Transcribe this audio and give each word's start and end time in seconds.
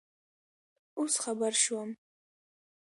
اوس 0.97 1.13
خبر 1.23 1.51
شوم 1.63 1.89